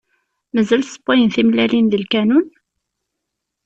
Mazal 0.53 0.81
ssewwayyen 0.85 1.33
timellalin 1.35 1.87
deg 1.91 1.99
lkanun? 2.03 2.47